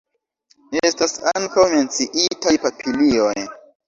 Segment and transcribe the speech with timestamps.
[0.87, 3.35] Estas ankaŭ menciitaj papilioj.